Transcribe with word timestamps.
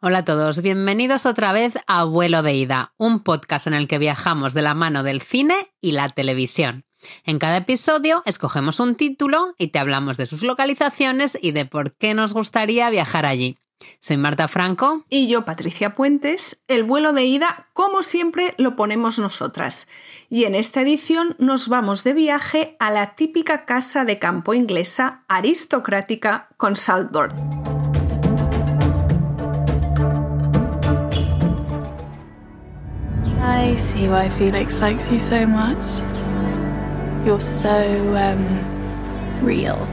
Hola 0.00 0.18
a 0.18 0.24
todos, 0.24 0.62
bienvenidos 0.62 1.26
otra 1.26 1.50
vez 1.52 1.74
a 1.88 2.04
Vuelo 2.04 2.44
de 2.44 2.54
Ida, 2.54 2.92
un 2.98 3.24
podcast 3.24 3.66
en 3.66 3.74
el 3.74 3.88
que 3.88 3.98
viajamos 3.98 4.54
de 4.54 4.62
la 4.62 4.72
mano 4.72 5.02
del 5.02 5.20
cine 5.20 5.72
y 5.80 5.90
la 5.90 6.08
televisión. 6.08 6.84
En 7.24 7.40
cada 7.40 7.56
episodio 7.56 8.22
escogemos 8.24 8.78
un 8.78 8.94
título 8.94 9.56
y 9.58 9.68
te 9.68 9.80
hablamos 9.80 10.16
de 10.16 10.26
sus 10.26 10.44
localizaciones 10.44 11.36
y 11.42 11.50
de 11.50 11.66
por 11.66 11.96
qué 11.96 12.14
nos 12.14 12.32
gustaría 12.32 12.88
viajar 12.90 13.26
allí. 13.26 13.58
Soy 14.00 14.18
Marta 14.18 14.46
Franco. 14.46 15.02
Y 15.10 15.26
yo, 15.26 15.44
Patricia 15.44 15.94
Puentes. 15.94 16.60
El 16.68 16.84
vuelo 16.84 17.12
de 17.12 17.24
ida, 17.24 17.66
como 17.72 18.04
siempre, 18.04 18.54
lo 18.56 18.76
ponemos 18.76 19.18
nosotras. 19.18 19.88
Y 20.30 20.44
en 20.44 20.54
esta 20.54 20.80
edición 20.80 21.34
nos 21.40 21.66
vamos 21.66 22.04
de 22.04 22.12
viaje 22.12 22.76
a 22.78 22.92
la 22.92 23.16
típica 23.16 23.64
casa 23.64 24.04
de 24.04 24.20
campo 24.20 24.54
inglesa 24.54 25.24
aristocrática 25.26 26.50
con 26.56 26.76
Saltburn. 26.76 27.77
Why 34.08 34.30
Felix 34.30 34.78
likes 34.80 35.10
you 35.10 35.18
so 35.18 35.46
much. 35.46 35.84
You're 37.26 37.42
so, 37.42 37.68
um, 37.68 38.42
real. 39.42 39.86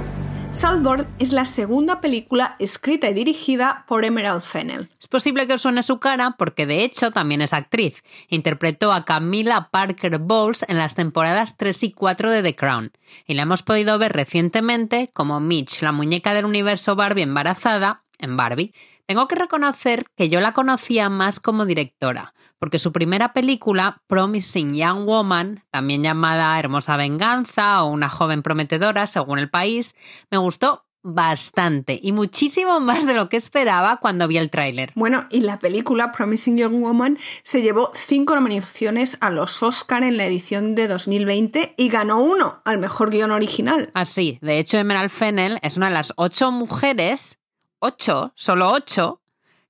Saltburn 0.52 1.06
es 1.20 1.34
la 1.34 1.44
segunda 1.44 2.00
película 2.00 2.56
escrita 2.60 3.10
y 3.10 3.14
dirigida 3.14 3.84
por 3.90 4.06
Emerald 4.06 4.42
Fennell. 4.42 4.90
Es 5.02 5.10
posible 5.10 5.48
que 5.48 5.56
os 5.56 5.62
suene 5.62 5.84
su 5.84 6.00
cara 6.00 6.36
porque 6.38 6.66
de 6.66 6.86
hecho 6.86 7.12
también 7.12 7.42
es 7.42 7.52
actriz. 7.52 8.04
Interpretó 8.30 8.94
a 8.94 9.04
Camila 9.04 9.68
Parker 9.70 10.18
Bowles 10.20 10.64
en 10.70 10.78
las 10.78 10.96
temporadas 10.96 11.58
3 11.58 11.84
y 11.84 11.92
4 11.92 12.32
de 12.32 12.42
The 12.42 12.56
Crown. 12.56 12.94
Y 13.28 13.34
la 13.34 13.42
hemos 13.42 13.64
podido 13.64 14.00
ver 14.00 14.14
recientemente 14.14 15.10
como 15.12 15.42
Mitch, 15.42 15.82
la 15.82 15.92
muñeca 15.92 16.34
del 16.34 16.46
universo 16.46 16.96
Barbie 16.96 17.24
embarazada, 17.24 18.04
en 18.18 18.38
Barbie. 18.38 18.74
Tengo 19.08 19.28
que 19.28 19.36
reconocer 19.36 20.06
que 20.16 20.30
yo 20.30 20.40
la 20.40 20.54
conocía 20.54 21.10
más 21.10 21.40
como 21.40 21.66
directora, 21.66 22.34
porque 22.58 22.80
su 22.80 22.92
primera 22.92 23.34
película, 23.34 24.02
Promising 24.08 24.74
Young 24.74 25.06
Woman, 25.06 25.64
también 25.70 26.02
llamada 26.02 26.58
Hermosa 26.58 26.98
Venganza 26.98 27.84
o 27.84 27.92
Una 27.92 28.10
joven 28.10 28.42
prometedora, 28.42 29.06
según 29.06 29.38
el 29.38 29.50
país, 29.50 29.96
me 30.32 30.40
gustó 30.40 30.86
bastante 31.04 32.00
y 32.02 32.14
muchísimo 32.14 32.80
más 32.82 33.06
de 33.06 33.14
lo 33.14 33.30
que 33.30 33.38
esperaba 33.38 33.98
cuando 33.98 34.28
vi 34.28 34.38
el 34.38 34.50
tráiler. 34.50 34.92
Bueno, 34.96 35.28
y 35.30 35.42
la 35.42 35.60
película 35.60 36.12
Promising 36.12 36.58
Young 36.58 36.82
Woman 36.82 37.20
se 37.44 37.62
llevó 37.62 37.92
cinco 37.94 38.34
nominaciones 38.34 39.20
a 39.22 39.30
los 39.30 39.62
Oscar 39.62 40.02
en 40.02 40.18
la 40.18 40.26
edición 40.26 40.74
de 40.74 40.88
2020 40.88 41.76
y 41.78 41.90
ganó 41.90 42.24
uno 42.24 42.64
al 42.66 42.80
mejor 42.80 43.12
guion 43.12 43.30
original. 43.30 43.92
Así, 43.94 44.40
de 44.42 44.58
hecho 44.58 44.80
Emerald 44.80 45.12
Fennell 45.12 45.60
es 45.62 45.78
una 45.78 45.90
de 45.90 45.94
las 45.94 46.12
ocho 46.18 46.52
mujeres 46.52 47.38
ocho, 47.86 48.34
solo 48.36 48.72
ocho, 48.72 49.22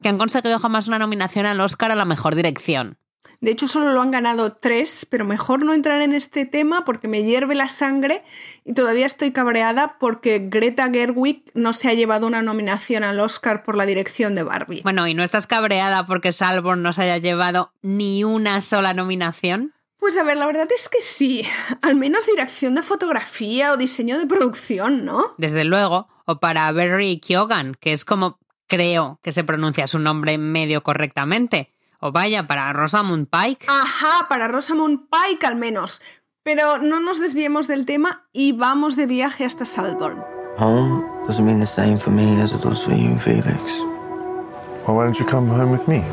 que 0.01 0.09
han 0.09 0.17
conseguido 0.17 0.59
jamás 0.59 0.87
una 0.87 0.99
nominación 0.99 1.45
al 1.45 1.59
Oscar 1.61 1.91
a 1.91 1.95
la 1.95 2.05
mejor 2.05 2.35
dirección. 2.35 2.97
De 3.41 3.51
hecho, 3.51 3.67
solo 3.67 3.93
lo 3.93 4.01
han 4.01 4.11
ganado 4.11 4.53
tres, 4.53 5.05
pero 5.09 5.25
mejor 5.25 5.63
no 5.63 5.73
entrar 5.73 6.01
en 6.01 6.13
este 6.13 6.45
tema 6.45 6.83
porque 6.85 7.07
me 7.07 7.23
hierve 7.23 7.53
la 7.53 7.69
sangre 7.69 8.23
y 8.63 8.73
todavía 8.73 9.05
estoy 9.05 9.31
cabreada 9.31 9.97
porque 9.99 10.39
Greta 10.39 10.89
Gerwig 10.91 11.51
no 11.53 11.73
se 11.73 11.89
ha 11.89 11.93
llevado 11.93 12.27
una 12.27 12.41
nominación 12.41 13.03
al 13.03 13.19
Oscar 13.19 13.63
por 13.63 13.75
la 13.75 13.85
dirección 13.85 14.35
de 14.35 14.43
Barbie. 14.43 14.81
Bueno, 14.83 15.07
¿y 15.07 15.13
no 15.13 15.23
estás 15.23 15.47
cabreada 15.47 16.05
porque 16.05 16.31
Salborn 16.31 16.81
no 16.81 16.93
se 16.93 17.03
haya 17.03 17.17
llevado 17.17 17.71
ni 17.81 18.23
una 18.23 18.61
sola 18.61 18.93
nominación? 18.93 19.73
Pues 20.05 20.19
a 20.19 20.23
ver, 20.23 20.37
la 20.37 20.45
verdad 20.45 20.67
es 20.71 20.87
que 20.87 21.01
sí. 21.01 21.43
Al 21.81 21.95
menos 21.95 22.27
dirección 22.27 22.75
de 22.75 22.83
fotografía 22.83 23.73
o 23.73 23.77
diseño 23.77 24.19
de 24.19 24.27
producción, 24.27 25.03
¿no? 25.03 25.33
Desde 25.39 25.63
luego. 25.63 26.07
O 26.25 26.39
para 26.39 26.71
Barry 26.71 27.19
Keoghan, 27.19 27.73
que 27.73 27.91
es 27.91 28.05
como 28.05 28.37
creo 28.67 29.19
que 29.23 29.31
se 29.31 29.43
pronuncia 29.43 29.87
su 29.87 29.97
nombre 29.97 30.37
medio 30.37 30.83
correctamente. 30.83 31.73
O 31.99 32.11
vaya, 32.11 32.45
para 32.45 32.71
Rosamund 32.71 33.27
Pike. 33.31 33.65
Ajá, 33.67 34.27
para 34.29 34.47
Rosamund 34.47 35.09
Pike 35.09 35.47
al 35.47 35.55
menos. 35.55 36.03
Pero 36.43 36.77
no 36.77 36.99
nos 36.99 37.19
desviemos 37.19 37.67
del 37.67 37.87
tema 37.87 38.27
y 38.31 38.51
vamos 38.51 38.95
de 38.95 39.07
viaje 39.07 39.43
hasta 39.43 39.65
Saltburn. 39.65 40.23
Home 40.59 41.03
doesn't 41.25 41.43
mean 41.43 41.59
the 41.59 41.65
same 41.65 41.97
for 41.97 42.13
me 42.13 42.39
as 42.43 42.53
it 42.53 42.61
does 42.61 42.83
for 42.83 42.93
you, 42.93 43.17
Felix. 43.17 43.59
Well, 44.85 44.97
why 44.97 45.05
don't 45.05 45.17
you 45.17 45.25
come 45.25 45.49
home 45.49 45.71
with 45.71 45.87
me? 45.87 46.03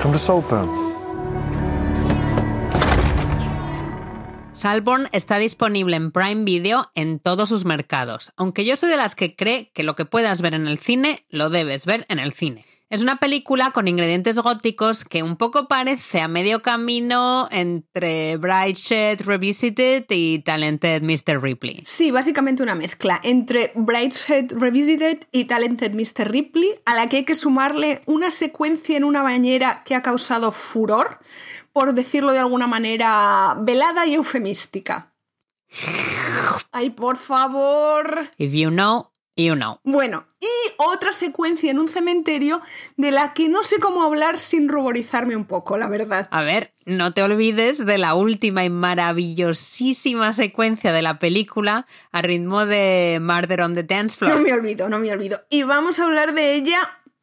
Come 0.00 0.14
to 0.14 0.18
Saltburn. 0.18 0.81
Salborn 4.62 5.08
está 5.10 5.38
disponible 5.38 5.96
en 5.96 6.12
Prime 6.12 6.44
Video 6.44 6.92
en 6.94 7.18
todos 7.18 7.48
sus 7.48 7.64
mercados, 7.64 8.32
aunque 8.36 8.64
yo 8.64 8.76
soy 8.76 8.90
de 8.90 8.96
las 8.96 9.16
que 9.16 9.34
cree 9.34 9.72
que 9.74 9.82
lo 9.82 9.96
que 9.96 10.04
puedas 10.04 10.40
ver 10.40 10.54
en 10.54 10.68
el 10.68 10.78
cine 10.78 11.26
lo 11.30 11.50
debes 11.50 11.84
ver 11.84 12.06
en 12.08 12.20
el 12.20 12.32
cine. 12.32 12.64
Es 12.88 13.02
una 13.02 13.16
película 13.16 13.70
con 13.70 13.88
ingredientes 13.88 14.38
góticos 14.38 15.04
que 15.04 15.22
un 15.22 15.36
poco 15.36 15.66
parece 15.66 16.20
a 16.20 16.28
medio 16.28 16.60
camino 16.60 17.48
entre 17.50 18.36
Brideshead 18.36 19.22
Revisited 19.22 20.04
y 20.10 20.40
Talented 20.40 21.02
Mr. 21.02 21.42
Ripley. 21.42 21.80
Sí, 21.84 22.10
básicamente 22.10 22.62
una 22.62 22.74
mezcla 22.74 23.18
entre 23.24 23.72
Brideshead 23.74 24.52
Revisited 24.52 25.26
y 25.32 25.46
Talented 25.46 25.94
Mr. 25.94 26.30
Ripley, 26.30 26.74
a 26.84 26.94
la 26.94 27.08
que 27.08 27.16
hay 27.16 27.24
que 27.24 27.34
sumarle 27.34 28.02
una 28.04 28.30
secuencia 28.30 28.96
en 28.96 29.04
una 29.04 29.22
bañera 29.22 29.82
que 29.84 29.94
ha 29.94 30.02
causado 30.02 30.52
furor, 30.52 31.18
por 31.72 31.94
decirlo 31.94 32.32
de 32.32 32.38
alguna 32.38 32.66
manera 32.66 33.56
velada 33.60 34.06
y 34.06 34.14
eufemística. 34.14 35.14
Ay, 36.72 36.90
por 36.90 37.16
favor. 37.16 38.30
If 38.38 38.52
you 38.52 38.70
know, 38.70 39.12
you 39.36 39.54
know. 39.54 39.78
Bueno, 39.84 40.26
y 40.40 40.46
otra 40.78 41.12
secuencia 41.12 41.70
en 41.70 41.78
un 41.78 41.88
cementerio 41.88 42.60
de 42.96 43.10
la 43.10 43.32
que 43.32 43.48
no 43.48 43.62
sé 43.62 43.78
cómo 43.78 44.02
hablar 44.02 44.38
sin 44.38 44.68
ruborizarme 44.68 45.36
un 45.36 45.44
poco, 45.44 45.76
la 45.76 45.88
verdad. 45.88 46.28
A 46.30 46.42
ver, 46.42 46.74
no 46.84 47.12
te 47.12 47.22
olvides 47.22 47.84
de 47.84 47.98
la 47.98 48.14
última 48.14 48.64
y 48.64 48.70
maravillosísima 48.70 50.32
secuencia 50.32 50.92
de 50.92 51.02
la 51.02 51.18
película 51.18 51.86
a 52.10 52.22
ritmo 52.22 52.66
de 52.66 53.18
Murder 53.20 53.62
on 53.62 53.74
the 53.74 53.82
Dance 53.82 54.16
Floor. 54.18 54.36
No 54.36 54.42
me 54.42 54.52
olvido, 54.52 54.88
no 54.88 54.98
me 54.98 55.12
olvido. 55.12 55.42
Y 55.48 55.62
vamos 55.62 55.98
a 55.98 56.04
hablar 56.04 56.34
de 56.34 56.54
ella 56.54 56.78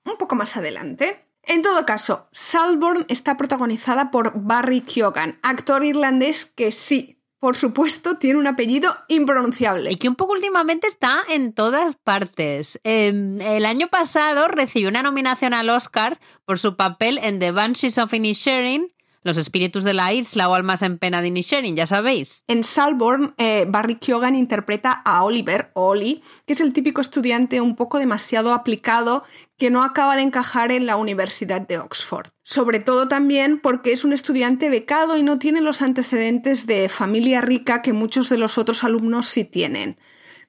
un 0.05 0.17
poco 0.17 0.35
más 0.35 0.57
adelante. 0.57 1.28
En 1.49 1.63
todo 1.63 1.83
caso, 1.83 2.27
Salborn 2.31 3.05
está 3.07 3.35
protagonizada 3.35 4.11
por 4.11 4.33
Barry 4.35 4.81
Keoghan, 4.81 5.39
actor 5.41 5.83
irlandés 5.83 6.45
que 6.45 6.71
sí, 6.71 7.19
por 7.39 7.55
supuesto, 7.55 8.19
tiene 8.19 8.37
un 8.37 8.45
apellido 8.45 8.95
impronunciable. 9.07 9.91
Y 9.91 9.95
que 9.95 10.07
un 10.07 10.15
poco 10.15 10.33
últimamente 10.33 10.85
está 10.85 11.23
en 11.27 11.53
todas 11.53 11.95
partes. 11.95 12.79
Eh, 12.83 13.07
el 13.07 13.65
año 13.65 13.87
pasado 13.87 14.47
recibió 14.47 14.89
una 14.89 15.01
nominación 15.01 15.55
al 15.55 15.71
Oscar 15.71 16.19
por 16.45 16.59
su 16.59 16.75
papel 16.75 17.17
en 17.23 17.39
The 17.39 17.49
Banshees 17.49 17.97
of 17.97 18.13
Inisherin, 18.13 18.93
Los 19.23 19.37
espíritus 19.37 19.83
de 19.83 19.93
la 19.93 20.13
isla 20.13 20.47
o 20.49 20.53
almas 20.53 20.83
en 20.83 20.99
pena 20.99 21.21
de 21.21 21.29
Inisherin, 21.29 21.75
ya 21.75 21.87
sabéis. 21.87 22.43
En 22.47 22.63
Salborn, 22.63 23.33
eh, 23.37 23.65
Barry 23.67 23.95
Keoghan 23.95 24.35
interpreta 24.35 24.91
a 24.91 25.23
Oliver, 25.23 25.71
Oli, 25.73 26.23
que 26.45 26.53
es 26.53 26.61
el 26.61 26.73
típico 26.73 27.01
estudiante 27.01 27.59
un 27.59 27.75
poco 27.75 27.97
demasiado 27.97 28.53
aplicado 28.53 29.23
que 29.59 29.69
no 29.69 29.83
acaba 29.83 30.15
de 30.15 30.23
encajar 30.23 30.71
en 30.71 30.85
la 30.85 30.95
Universidad 30.95 31.61
de 31.61 31.77
Oxford. 31.77 32.29
Sobre 32.41 32.79
todo 32.79 33.07
también 33.07 33.59
porque 33.59 33.91
es 33.91 34.03
un 34.03 34.13
estudiante 34.13 34.69
becado 34.69 35.17
y 35.17 35.21
no 35.21 35.37
tiene 35.37 35.61
los 35.61 35.81
antecedentes 35.81 36.65
de 36.65 36.89
familia 36.89 37.41
rica 37.41 37.81
que 37.81 37.93
muchos 37.93 38.29
de 38.29 38.37
los 38.37 38.57
otros 38.57 38.83
alumnos 38.83 39.27
sí 39.27 39.43
tienen. 39.43 39.99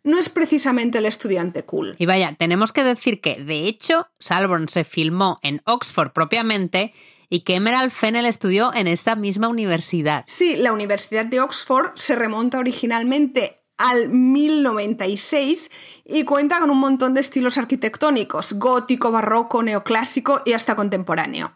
No 0.03 0.19
es 0.19 0.31
precisamente 0.31 0.99
el 0.99 1.07
estudiante 1.07 1.65
cool. 1.65 1.97
Y 1.99 2.07
vaya, 2.07 2.35
tenemos 2.39 2.73
que 2.73 2.85
decir 2.85 3.21
que, 3.21 3.43
de 3.43 3.67
hecho, 3.67 4.07
Salborn 4.19 4.69
se 4.69 4.85
filmó 4.85 5.39
en 5.43 5.61
Oxford 5.67 6.13
propiamente 6.13 6.95
y 7.29 7.41
que 7.41 7.57
Emerald 7.57 7.91
Fennell 7.91 8.27
estudió 8.27 8.73
en 8.75 8.87
esta 8.87 9.15
misma 9.15 9.49
universidad. 9.49 10.25
Sí, 10.27 10.57
la 10.57 10.73
Universidad 10.73 11.27
de 11.27 11.41
Oxford 11.41 11.93
se 11.95 12.17
remonta 12.17 12.59
originalmente 12.59 13.60
al 13.81 14.11
1096 14.11 15.71
y 16.05 16.25
cuenta 16.25 16.61
con 16.61 16.71
un 16.71 16.79
montón 16.79 17.15
de 17.15 17.23
estilos 17.23 17.57
arquitectónicos, 17.57 18.53
gótico, 18.53 19.11
barroco, 19.11 19.63
neoclásico 19.63 20.43
y 20.45 20.53
hasta 20.53 20.77
contemporáneo. 20.77 21.53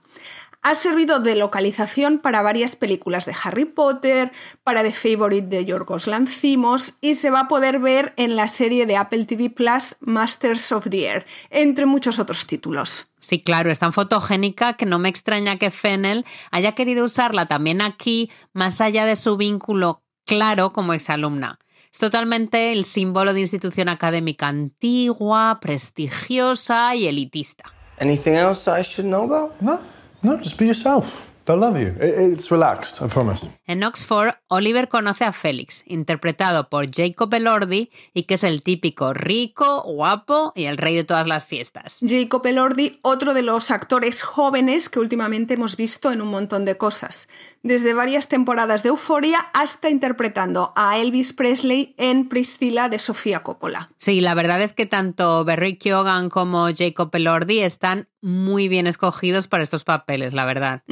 Ha 0.63 0.75
servido 0.75 1.21
de 1.21 1.37
localización 1.37 2.21
para 2.21 2.41
varias 2.41 2.77
películas 2.77 3.27
de 3.27 3.37
Harry 3.43 3.67
Potter, 3.67 4.33
para 4.63 4.83
The 4.83 4.95
Favorite 4.95 5.49
de 5.49 5.67
Yorgos 5.67 6.07
Lanthimos 6.07 6.95
y 7.03 7.17
se 7.17 7.29
va 7.29 7.41
a 7.41 7.49
poder 7.49 7.79
ver 7.79 8.15
en 8.17 8.35
la 8.35 8.49
serie 8.49 8.87
de 8.87 8.97
Apple 8.97 9.27
TV 9.27 9.51
Plus 9.51 9.97
Masters 10.01 10.73
of 10.73 10.89
the 10.89 11.07
Air, 11.07 11.27
entre 11.51 11.85
muchos 11.85 12.19
otros 12.19 12.47
títulos. 12.47 13.09
Sí, 13.21 13.43
claro, 13.43 13.71
es 13.71 13.81
tan 13.81 13.93
fotogénica 13.93 14.79
que 14.79 14.87
no 14.87 14.99
me 14.99 15.11
extraña 15.11 15.59
que 15.59 15.71
Fennel 15.71 16.25
haya 16.51 16.73
querido 16.73 17.05
usarla 17.05 17.47
también 17.47 17.83
aquí, 17.83 18.31
más 18.55 18.81
allá 18.81 19.05
de 19.05 19.17
su 19.17 19.37
vínculo 19.37 20.03
claro 20.25 20.73
como 20.73 20.95
exalumna. 20.95 21.59
Es 21.95 22.01
totalmente 22.01 22.73
el 22.73 22.87
símbolo 22.87 23.33
de 23.33 23.39
institución 23.43 23.89
académica 23.89 24.49
antigua, 24.49 25.61
prestigiosa 25.61 26.93
y 26.97 27.07
elitista. 27.07 27.73
Anything 28.01 28.33
else 28.33 28.69
I 28.69 28.83
should 28.83 29.09
know 29.09 29.23
about? 29.23 29.53
No, 29.61 29.79
no, 30.21 30.37
just 30.37 30.59
be 30.59 30.65
yourself. 30.65 31.21
They'll 31.45 31.59
love 31.61 31.79
you. 31.79 31.89
It- 32.03 32.33
it's 32.33 32.51
relaxed, 32.51 33.05
I 33.05 33.09
promise. 33.09 33.49
En 33.67 33.83
Oxford, 33.85 34.35
Oliver 34.49 34.89
conoce 34.89 35.25
a 35.25 35.33
Félix, 35.33 35.83
interpretado 35.87 36.69
por 36.69 36.87
Jacob 36.91 37.33
Elordi, 37.35 37.91
y 38.15 38.23
que 38.25 38.35
es 38.35 38.45
el 38.45 38.63
típico 38.63 39.13
rico, 39.13 39.83
guapo 39.83 40.53
y 40.55 40.65
el 40.65 40.79
rey 40.79 40.95
de 40.95 41.05
todas 41.05 41.27
las 41.27 41.45
fiestas. 41.45 41.99
Jacob 42.01 42.47
Elordi, 42.47 42.99
otro 43.03 43.35
de 43.35 43.43
los 43.43 43.71
actores 43.71 44.23
jóvenes 44.23 44.89
que 44.89 45.01
últimamente 45.01 45.55
hemos 45.55 45.77
visto 45.77 46.13
en 46.13 46.23
un 46.23 46.29
montón 46.29 46.65
de 46.65 46.77
cosas, 46.77 47.29
desde 47.63 47.95
varias 47.95 48.29
temporadas 48.29 48.83
de 48.83 48.91
Euforia 48.91 49.39
hasta 49.53 49.91
interpretando 49.91 50.73
a 50.77 50.99
Elvis 50.99 51.33
Presley 51.33 51.95
en 51.99 52.29
Priscilla 52.29 52.89
de 52.89 52.99
Sofía 52.99 53.43
Coppola. 53.43 53.91
Sí, 53.99 54.21
la 54.21 54.35
verdad 54.35 54.61
es 54.63 54.73
que 54.73 54.87
tanto 54.87 55.45
Berry 55.45 55.77
Keoghan 55.79 56.29
como 56.31 56.69
Jacob 56.75 57.11
Elordi 57.15 57.61
están 57.61 58.09
muy 58.25 58.69
bien 58.69 58.87
escogidos 58.87 59.49
para 59.49 59.63
estos 59.63 59.85
papeles, 59.85 60.33
la 60.33 60.47
verdad. 60.47 60.83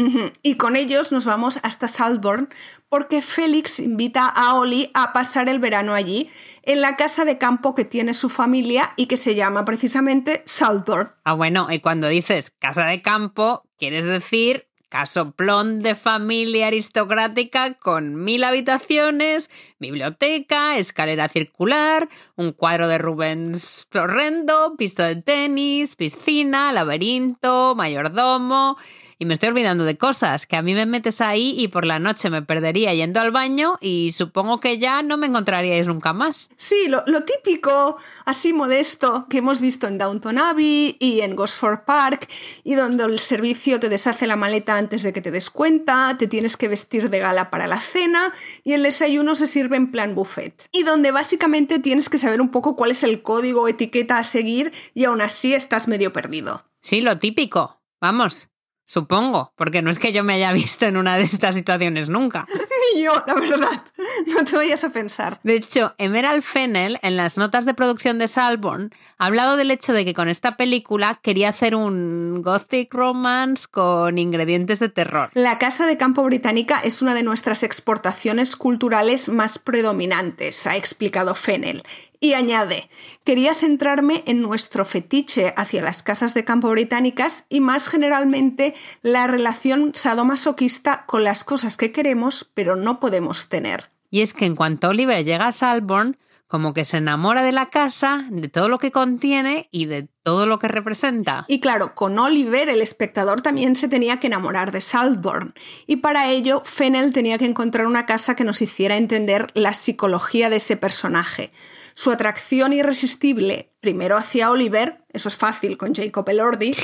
Y 0.43 0.57
con 0.59 0.77
ellos 0.77 1.13
nos 1.13 1.25
vamos 1.25 1.59
hasta 1.63 1.89
Saltburn 1.89 2.51
porque 2.91 3.23
Félix 3.23 3.81
invita 3.81 4.27
a 4.27 4.55
Oli 4.57 4.91
a 4.93 5.15
pasar 5.15 5.49
el 5.49 5.59
verano 5.59 5.95
allí, 5.95 6.31
en 6.63 6.83
la 6.83 6.97
casa 6.97 7.25
de 7.25 7.39
campo 7.39 7.75
que 7.75 7.87
tiene 7.87 8.13
su 8.13 8.29
familia 8.29 8.93
y 8.97 9.07
que 9.07 9.17
se 9.17 9.35
llama 9.35 9.65
precisamente 9.65 10.43
Saltburn. 10.45 11.13
Ah, 11.25 11.33
bueno, 11.33 11.69
y 11.71 11.81
cuando 11.81 12.07
dices 12.09 12.51
casa 12.51 12.85
de 12.85 13.01
campo, 13.01 13.67
quieres 13.79 14.05
decir 14.05 14.69
casoplón 14.93 15.81
de 15.81 15.95
familia 15.95 16.67
aristocrática 16.67 17.73
con 17.79 18.23
mil 18.25 18.45
habitaciones, 18.45 19.51
biblioteca, 19.79 20.77
escalera 20.77 21.31
circular, 21.31 22.11
un 22.37 22.53
cuadro 22.53 22.89
de 22.89 22.99
Rubens 22.99 23.89
horrendo, 23.95 24.77
pista 24.77 25.07
de 25.07 25.17
tenis, 25.17 25.97
piscina, 25.97 26.73
laberinto, 26.73 27.73
mayordomo. 27.75 28.77
Y 29.23 29.25
me 29.25 29.35
estoy 29.35 29.51
olvidando 29.51 29.85
de 29.85 29.97
cosas, 29.97 30.49
que 30.49 30.57
a 30.57 30.63
mí 30.63 30.75
me 30.75 30.85
metes 30.85 31.21
ahí 31.21 31.55
y 31.57 31.69
por 31.69 31.87
la 31.87 32.01
noche 32.01 32.29
me 32.29 32.43
perdería 32.43 32.93
yendo 32.93 33.21
al 33.21 33.31
baño 33.31 33.79
y 33.81 34.11
supongo 34.11 34.59
que 34.59 34.79
ya 34.79 35.05
no 35.05 35.17
me 35.17 35.29
encontraríais 35.29 35.87
nunca 35.87 36.13
más. 36.13 36.51
Sí, 36.57 36.89
lo, 36.89 37.05
lo 37.07 37.23
típico, 37.23 37.99
así 38.25 38.53
modesto, 38.53 39.27
que 39.31 39.39
hemos 39.39 39.61
visto 39.61 39.87
en 39.87 39.97
Downton 39.97 40.39
Abbey 40.39 40.97
y 40.99 41.21
en 41.21 41.37
Gosford 41.37 41.85
Park, 41.85 42.29
y 42.65 42.75
donde 42.75 43.05
el 43.05 43.21
servicio 43.21 43.79
te 43.79 43.89
deshace 43.89 44.27
la 44.27 44.35
maleta 44.35 44.77
antes 44.77 45.05
de 45.05 45.13
que 45.13 45.21
te 45.21 45.31
des 45.31 45.51
cuenta, 45.51 46.17
te 46.19 46.27
tienes 46.27 46.57
que 46.57 46.67
vestir 46.67 47.09
de 47.09 47.21
gala 47.21 47.49
para 47.49 47.69
la 47.69 47.79
cena, 47.79 48.35
y 48.65 48.73
el 48.73 48.83
desayuno 48.83 49.37
se 49.37 49.47
sirve 49.47 49.77
en 49.77 49.93
plan 49.93 50.17
buffet. 50.17 50.69
Y 50.73 50.83
donde 50.83 51.13
básicamente 51.13 51.79
tienes 51.79 52.09
que 52.09 52.19
saber 52.19 52.41
un 52.41 52.51
poco 52.51 52.75
cuál 52.75 52.91
es 52.91 53.05
el 53.05 53.23
código 53.23 53.63
o 53.63 53.69
etiqueta 53.69 54.19
a 54.19 54.25
seguir, 54.25 54.73
y 54.95 55.05
aún 55.05 55.21
así 55.21 55.55
estás 55.55 55.87
medio 55.87 56.13
perdido. 56.13 56.65
Sí, 56.81 57.03
lo 57.03 57.21
típico. 57.21 57.79
Vamos, 58.01 58.49
supongo, 58.93 59.55
porque 59.57 59.81
no 59.81 59.91
es 59.91 59.99
que 59.99 60.13
yo 60.13 60.23
me 60.23 60.35
haya 60.35 60.53
visto 60.53 60.85
en 60.85 60.99
una 60.99 61.17
de 61.17 61.23
estas 61.23 61.55
situaciones 61.55 62.11
nunca. 62.11 62.47
Ni 62.95 63.03
yo, 63.03 63.15
la 63.27 63.35
verdad, 63.35 63.83
no 64.27 64.45
te 64.45 64.55
vayas 64.55 64.85
a 64.85 64.91
pensar. 64.91 65.41
De 65.43 65.55
hecho, 65.55 65.95
Emerald 65.97 66.43
Fennel, 66.43 66.99
en 67.01 67.17
las 67.17 67.39
notas 67.39 67.65
de 67.65 67.73
producción 67.73 68.19
de 68.19 68.29
Salborn, 68.29 68.91
ha 69.17 69.27
hablado 69.27 69.57
del 69.57 69.71
hecho 69.71 69.95
de 69.95 70.05
que 70.05 70.13
con 70.13 70.29
esta 70.29 70.59
película 70.59 71.19
quería 71.23 71.49
hacer 71.49 71.75
un 71.75 72.43
gothic 72.43 72.93
romance 72.93 73.67
con 73.71 74.19
ingredientes 74.19 74.79
de 74.79 74.91
terror. 74.91 75.31
La 75.33 75.57
Casa 75.57 75.87
de 75.87 75.97
Campo 75.97 76.23
Británica 76.25 76.79
es 76.85 77.01
una 77.01 77.15
de 77.15 77.23
nuestras 77.23 77.63
exportaciones 77.63 78.57
culturales 78.57 79.31
más 79.31 79.59
predominantes, 79.59 80.67
ha 80.67 80.77
explicado 80.77 81.35
Fennel. 81.35 81.83
Y 82.23 82.35
añade, 82.35 82.89
quería 83.25 83.53
centrarme 83.53 84.23
en 84.27 84.43
nuestro 84.43 84.85
fetiche 84.85 85.53
hacia 85.57 85.83
las 85.83 86.05
casas 86.05 86.35
de 86.35 86.45
campo 86.45 86.71
británicas 86.71 87.47
y 87.49 87.59
más 87.59 87.89
generalmente 87.89 88.75
la 89.03 89.27
relación 89.27 89.91
sadomasoquista 89.93 91.05
con 91.07 91.25
las 91.25 91.43
cosas 91.43 91.77
que 91.77 91.91
queremos 91.91 92.49
pero 92.55 92.77
no 92.77 93.01
podemos 93.01 93.49
tener. 93.49 93.91
Y 94.09 94.21
es 94.21 94.35
que 94.35 94.47
en 94.47 94.55
cuanto 94.55 94.91
Oliver 94.91 95.25
llega 95.25 95.49
a 95.49 95.53
Salborn, 95.53 96.17
como 96.47 96.75
que 96.75 96.85
se 96.85 96.99
enamora 96.99 97.43
de 97.43 97.51
la 97.51 97.71
casa, 97.71 98.27
de 98.31 98.47
todo 98.47 98.69
lo 98.69 98.79
que 98.79 98.93
contiene 98.93 99.69
y 99.73 99.87
de 99.87 100.07
todo 100.23 100.47
lo 100.47 100.61
que 100.61 100.69
representa. 100.69 101.45
Y 101.49 101.59
claro, 101.59 101.97
con 101.97 102.17
Oliver 102.21 102.69
el 102.69 102.83
espectador 102.83 103.43
también 103.43 103.75
se 103.75 103.89
tenía 103.89 104.21
que 104.21 104.29
enamorar 104.29 104.71
de 104.71 104.81
Saltburn. 104.81 105.55
Y 105.89 105.97
para 105.97 106.31
ello, 106.31 106.63
Fennel 106.65 107.13
tenía 107.13 107.39
que 107.39 107.47
encontrar 107.47 107.89
una 107.89 108.07
casa 108.07 108.37
que 108.37 108.45
nos 108.45 108.63
hiciera 108.63 108.97
entender 108.97 109.49
la 109.55 109.73
psicología 109.73 110.51
de 110.51 110.57
ese 110.57 110.77
personaje. 110.77 111.51
Su 111.95 112.11
atracción 112.11 112.73
irresistible, 112.73 113.73
primero 113.81 114.17
hacia 114.17 114.51
Oliver, 114.51 115.05
eso 115.11 115.29
es 115.29 115.37
fácil 115.37 115.77
con 115.77 115.95
Jacob 115.95 116.29
Elordi, 116.29 116.75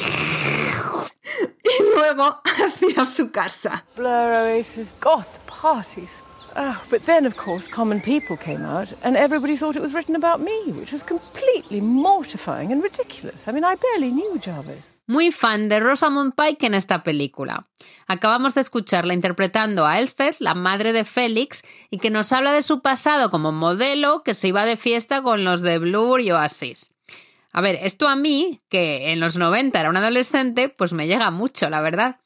y 1.64 1.82
luego 1.94 2.40
hacia 2.44 3.06
su 3.06 3.30
casa. 3.30 3.84
Blur 3.96 4.08
Oasis 4.10 4.94
parties. 5.60 6.27
Oh, 6.60 6.84
but 6.90 7.04
then, 7.04 7.24
of 7.24 7.36
course, 7.36 7.68
common 7.68 8.00
people 8.00 8.36
came 8.36 8.64
out, 8.64 8.92
and 9.04 9.16
everybody 9.16 9.56
thought 9.56 9.76
it 9.76 9.80
was 9.80 9.94
written 9.94 10.16
about 10.16 10.40
me, 10.40 10.72
which 10.72 10.90
was 10.90 11.04
completely 11.04 11.80
mortifying 11.80 12.72
and 12.72 12.82
ridiculous. 12.82 13.46
I 13.46 13.52
mean, 13.52 13.62
I 13.62 13.76
barely 13.76 14.10
knew 14.10 14.40
Jarvis. 14.40 15.00
Muy 15.06 15.30
fan 15.30 15.68
de 15.68 15.78
Rosamund 15.78 16.34
Pike 16.34 16.66
en 16.66 16.74
esta 16.74 17.04
película. 17.04 17.68
Acabamos 18.08 18.54
de 18.54 18.62
escucharla 18.62 19.14
interpretando 19.14 19.86
a 19.86 20.00
Elspeth, 20.00 20.40
la 20.40 20.54
madre 20.54 20.92
de 20.92 21.04
Félix, 21.04 21.62
y 21.90 21.98
que 21.98 22.10
nos 22.10 22.32
habla 22.32 22.52
de 22.52 22.64
su 22.64 22.82
pasado 22.82 23.30
como 23.30 23.52
modelo 23.52 24.24
que 24.24 24.34
se 24.34 24.48
iba 24.48 24.64
de 24.64 24.76
fiesta 24.76 25.22
con 25.22 25.44
los 25.44 25.62
de 25.62 25.78
Blur 25.78 26.20
y 26.20 26.32
Oasis. 26.32 26.92
A 27.52 27.60
ver, 27.60 27.78
esto 27.82 28.08
a 28.08 28.16
mí, 28.16 28.62
que 28.68 29.12
en 29.12 29.20
los 29.20 29.36
90 29.36 29.78
era 29.78 29.90
un 29.90 29.96
adolescente, 29.96 30.68
pues 30.68 30.92
me 30.92 31.06
llega 31.06 31.30
mucho, 31.30 31.70
la 31.70 31.80
verdad. 31.80 32.16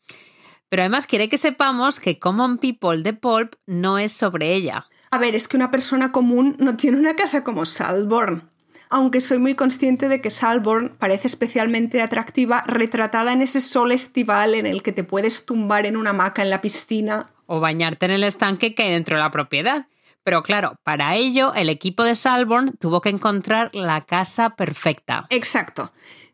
Pero 0.73 0.85
además 0.85 1.07
quiere 1.07 1.29
que 1.29 1.37
sepamos 1.37 2.01
que 2.01 2.19
Common 2.19 2.57
People 2.57 3.03
de 3.03 3.13
Pulp 3.13 3.57
no 3.67 3.99
es 3.99 4.11
sobre 4.11 4.55
ella. 4.55 4.87
A 5.11 5.19
ver, 5.19 5.35
es 5.35 5.47
que 5.47 5.59
una 5.59 5.71
persona 5.71 6.13
común 6.13 6.57
no 6.59 6.79
tiene 6.79 6.97
una 6.97 7.15
casa 7.15 7.45
como 7.45 7.67
Salborn. 7.67 8.49
Aunque 8.89 9.21
soy 9.21 9.37
muy 9.37 9.55
consciente 9.55 10.09
de 10.09 10.23
que 10.23 10.31
Salborn 10.31 10.97
parece 10.99 11.29
especialmente 11.29 12.01
atractiva 12.01 12.65
retratada 12.67 13.35
en 13.35 13.43
ese 13.43 13.61
sol 13.61 13.93
estival 13.93 14.55
en 14.55 14.65
el 14.65 14.83
que 14.83 14.93
te 14.93 15.05
puedes 15.05 15.45
tumbar 15.45 15.85
en 15.85 15.99
una 15.99 16.09
hamaca 16.09 16.41
en 16.41 16.49
la 16.49 16.63
piscina. 16.63 17.29
O 17.45 17.61
bañarte 17.61 18.07
en 18.07 18.13
el 18.13 18.25
estanque 18.25 18.75
que 18.75 18.85
hay 18.85 18.93
dentro 18.93 19.17
de 19.17 19.23
la 19.25 19.31
propiedad. 19.31 19.89
Pero 20.25 20.43
claro, 20.43 20.79
para 20.85 21.17
ello 21.17 21.53
el 21.53 21.69
equipo 21.69 22.03
de 22.03 22.15
Salborn 22.15 22.79
tuvo 22.79 23.03
que 23.03 23.11
encontrar 23.11 23.69
la 23.75 24.07
casa 24.07 24.57
perfecta. 24.57 25.27
Exacto. 25.29 25.93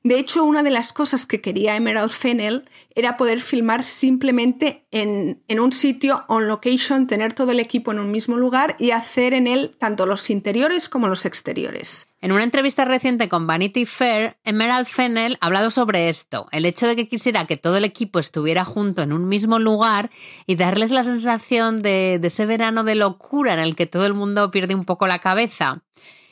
De 0.09 0.19
hecho, 0.19 0.43
una 0.43 0.63
de 0.63 0.71
las 0.71 0.95
cosas 0.95 1.27
que 1.27 1.43
quería 1.43 1.77
Emerald 1.77 2.09
Fennel 2.09 2.65
era 2.95 3.19
poder 3.19 3.43
filmar 3.43 3.83
simplemente 3.83 4.87
en, 4.91 5.43
en, 5.49 5.61
un 5.61 5.71
sitio 5.71 6.25
on 6.29 6.49
location, 6.49 7.07
tener 7.07 7.35
todo 7.35 7.53
el 7.53 7.61
equipo 7.61 7.93
en 7.93 7.99
un 7.99 8.11
mismo 8.11 8.39
lugar 8.39 8.75
y 8.79 8.93
hacer 8.93 9.35
en 9.35 9.47
él 9.47 9.71
tanto 9.79 10.07
los 10.07 10.31
interiores 10.31 10.89
como 10.89 11.09
los 11.09 11.27
exteriores. 11.27 12.09
En 12.23 12.33
una 12.33 12.45
entrevista 12.45 12.87
reciente 12.87 13.29
con 13.29 13.47
Vanity 13.47 13.85
Fair, 13.85 14.39
Emerald 14.45 14.87
Fennel 14.87 15.37
ha 15.43 15.47
hablado 15.47 15.69
sobre 15.69 16.09
esto, 16.09 16.49
el 16.53 16.65
hecho 16.65 16.87
de 16.87 16.97
que 16.97 17.07
quisiera 17.07 17.47
que 17.47 17.59
todo 17.59 17.77
el 17.77 17.85
equipo 17.85 18.19
estuviera 18.19 18.65
junto 18.65 19.03
en 19.03 19.13
un 19.13 19.29
mismo 19.29 19.59
lugar 19.59 20.11
y 20.47 20.57
darles 20.57 20.91
la 20.91 21.05
sensación 21.05 21.83
de, 21.83 22.19
de 22.19 22.29
ese 22.29 22.47
verano 22.47 22.83
de 22.83 22.95
locura 22.95 23.53
en 23.53 23.61
el 23.61 23.77
que 23.77 23.85
todo 23.85 24.07
el 24.07 24.15
mundo 24.15 24.51
pierde 24.51 24.75
un 24.75 24.87
poco 24.87 25.07
la 25.07 25.19
cabeza. 25.19 25.83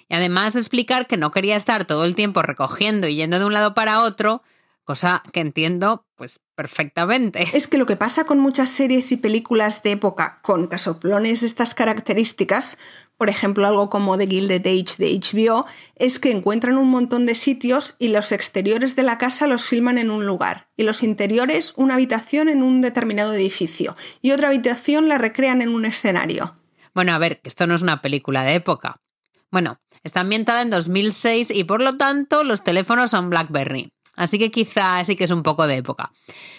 Y 0.09 0.15
además 0.15 0.53
de 0.53 0.61
explicar 0.61 1.07
que 1.07 1.17
no 1.17 1.31
quería 1.31 1.57
estar 1.57 1.85
todo 1.85 2.05
el 2.05 2.15
tiempo 2.15 2.43
recogiendo 2.43 3.09
y 3.09 3.17
yendo 3.17 3.39
de 3.39 3.45
un 3.45 3.53
lado 3.53 3.75
para 3.75 4.03
otro, 4.03 4.43
cosa 4.87 5.23
que 5.33 5.41
entiendo 5.41 6.07
pues 6.15 6.41
perfectamente. 6.55 7.45
Es 7.53 7.69
que 7.69 7.77
lo 7.77 7.87
que 7.87 7.97
pasa 7.97 8.25
con 8.25 8.39
muchas 8.39 8.71
series 8.71 9.13
y 9.13 9.17
películas 9.17 9.83
de 9.83 9.93
época 9.93 10.39
con 10.43 10.69
casoplones 10.69 11.41
de 11.41 11.47
estas 11.49 11.75
características, 11.75 12.79
por 13.19 13.29
ejemplo 13.29 13.67
algo 13.67 13.91
como 13.91 14.17
The 14.17 14.29
Gilded 14.29 14.67
Age 14.67 14.97
de 14.97 15.19
HBO, 15.19 15.67
es 15.97 16.19
que 16.19 16.31
encuentran 16.31 16.79
un 16.79 16.89
montón 16.89 17.27
de 17.27 17.35
sitios 17.35 17.97
y 17.99 18.09
los 18.09 18.31
exteriores 18.33 18.97
de 18.97 19.03
la 19.03 19.19
casa 19.19 19.49
los 19.49 19.69
filman 19.69 19.99
en 19.99 20.11
un 20.11 20.25
lugar 20.25 20.69
y 20.77 20.85
los 20.85 21.03
interiores 21.03 21.75
una 21.77 21.95
habitación 21.95 22.49
en 22.49 22.63
un 22.63 22.81
determinado 22.81 23.35
edificio 23.35 23.97
y 24.23 24.31
otra 24.31 24.49
habitación 24.49 25.09
la 25.09 25.19
recrean 25.19 25.63
en 25.63 25.71
un 25.71 25.85
escenario. 25.85 26.57
Bueno, 26.95 27.13
a 27.13 27.19
ver, 27.19 27.41
esto 27.45 27.67
no 27.67 27.75
es 27.75 27.83
una 27.83 28.01
película 28.01 28.43
de 28.45 28.55
época. 28.55 29.01
Bueno, 29.51 29.81
está 30.05 30.21
ambientada 30.21 30.63
en 30.63 30.71
2006 30.71 31.51
y 31.51 31.65
por 31.65 31.81
lo 31.81 31.97
tanto 31.97 32.45
los 32.45 32.63
teléfonos 32.63 33.11
son 33.11 33.31
BlackBerry. 33.31 33.93
Así 34.17 34.39
que 34.39 34.51
quizá 34.51 35.05
sí 35.05 35.15
que 35.15 35.25
es 35.25 35.31
un 35.31 35.43
poco 35.43 35.67
de 35.67 35.77
época. 35.77 36.11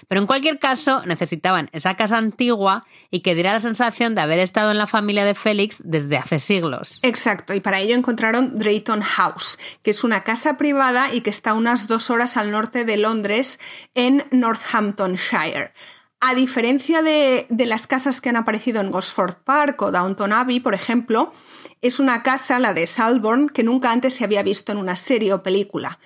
Pero 0.07 0.21
en 0.21 0.27
cualquier 0.27 0.59
caso, 0.59 1.03
necesitaban 1.05 1.69
esa 1.71 1.95
casa 1.95 2.17
antigua 2.17 2.85
y 3.09 3.21
que 3.21 3.33
diera 3.33 3.51
la 3.51 3.59
sensación 3.59 4.13
de 4.13 4.21
haber 4.21 4.39
estado 4.39 4.71
en 4.71 4.77
la 4.77 4.87
familia 4.87 5.25
de 5.25 5.33
Félix 5.33 5.81
desde 5.83 6.17
hace 6.17 6.39
siglos. 6.39 6.99
Exacto, 7.01 7.53
y 7.53 7.59
para 7.59 7.79
ello 7.79 7.95
encontraron 7.95 8.57
Drayton 8.59 9.01
House, 9.01 9.57
que 9.81 9.91
es 9.91 10.03
una 10.03 10.23
casa 10.23 10.55
privada 10.57 11.13
y 11.13 11.21
que 11.21 11.31
está 11.31 11.55
unas 11.55 11.87
dos 11.87 12.11
horas 12.11 12.37
al 12.37 12.51
norte 12.51 12.85
de 12.85 12.97
Londres, 12.97 13.59
en 13.95 14.23
Northamptonshire. 14.31 15.73
A 16.19 16.35
diferencia 16.35 17.01
de, 17.01 17.47
de 17.49 17.65
las 17.65 17.85
casas 17.85 18.21
que 18.21 18.29
han 18.29 18.37
aparecido 18.37 18.81
en 18.81 18.91
Gosford 18.91 19.35
Park 19.43 19.81
o 19.81 19.91
Downton 19.91 20.31
Abbey, 20.31 20.59
por 20.59 20.73
ejemplo, 20.73 21.33
es 21.81 21.99
una 21.99 22.23
casa, 22.23 22.59
la 22.59 22.73
de 22.73 22.87
Salborn, 22.87 23.49
que 23.49 23.63
nunca 23.63 23.91
antes 23.91 24.15
se 24.15 24.23
había 24.23 24.43
visto 24.43 24.71
en 24.71 24.77
una 24.77 24.95
serie 24.95 25.33
o 25.33 25.43
película. 25.43 25.99